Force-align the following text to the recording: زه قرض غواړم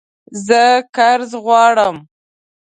زه 0.45 0.63
قرض 0.95 1.31
غواړم 1.45 1.97